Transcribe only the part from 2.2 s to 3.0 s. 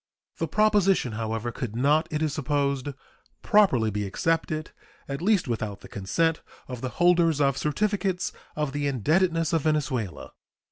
is supposed,